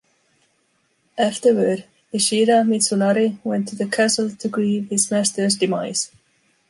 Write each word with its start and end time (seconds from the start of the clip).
Afterward, 1.19 1.85
Ishida 2.11 2.63
Mitsunari 2.63 3.37
went 3.43 3.67
to 3.67 3.75
the 3.75 3.85
castle 3.85 4.31
to 4.31 4.47
grieve 4.49 4.89
his 4.89 5.11
master's 5.11 5.55
demise. 5.55 6.09